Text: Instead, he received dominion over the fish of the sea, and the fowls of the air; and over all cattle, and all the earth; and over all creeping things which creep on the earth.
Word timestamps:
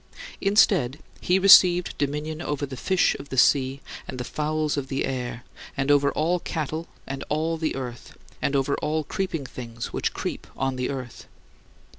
Instead, 0.41 0.97
he 1.19 1.37
received 1.37 1.95
dominion 1.99 2.41
over 2.41 2.65
the 2.65 2.75
fish 2.75 3.13
of 3.19 3.29
the 3.29 3.37
sea, 3.37 3.81
and 4.07 4.17
the 4.19 4.23
fowls 4.23 4.75
of 4.75 4.87
the 4.87 5.05
air; 5.05 5.43
and 5.77 5.91
over 5.91 6.11
all 6.13 6.39
cattle, 6.39 6.87
and 7.05 7.23
all 7.29 7.55
the 7.55 7.75
earth; 7.75 8.17
and 8.41 8.55
over 8.55 8.73
all 8.77 9.03
creeping 9.03 9.45
things 9.45 9.93
which 9.93 10.11
creep 10.11 10.47
on 10.57 10.75
the 10.75 10.89
earth. 10.89 11.27